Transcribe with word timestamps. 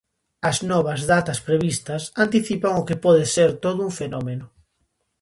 As 0.49 0.57
novas 0.71 1.01
datas 1.11 1.39
previstas 1.47 2.03
anticipan 2.25 2.73
o 2.81 2.85
que 2.87 3.01
pode 3.05 3.25
ser 3.35 3.49
todo 3.63 3.79
un 3.87 3.91
fenómeno. 3.99 4.45